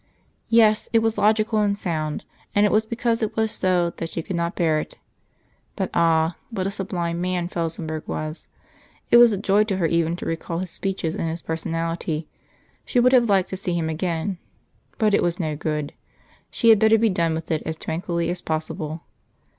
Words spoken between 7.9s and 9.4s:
was; it was a